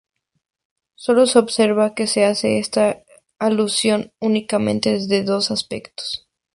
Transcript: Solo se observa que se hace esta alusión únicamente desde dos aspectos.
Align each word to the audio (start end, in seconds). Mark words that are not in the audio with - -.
Solo 0.95 1.27
se 1.27 1.37
observa 1.37 1.93
que 1.93 2.07
se 2.07 2.25
hace 2.25 2.57
esta 2.57 3.03
alusión 3.37 4.11
únicamente 4.19 4.93
desde 4.93 5.21
dos 5.23 5.51
aspectos. 5.51 6.27